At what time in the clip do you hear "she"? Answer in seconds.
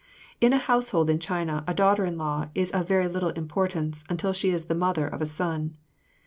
4.33-4.49